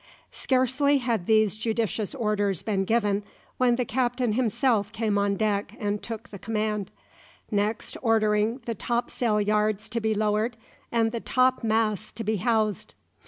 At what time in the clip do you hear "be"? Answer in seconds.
10.01-10.15, 12.23-12.37